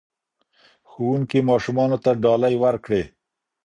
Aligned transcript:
ښوونکي 0.89 1.39
ماشومانو 1.49 1.97
ته 2.03 2.11
ډالۍ 2.23 2.55
ورکړې. 2.63 3.01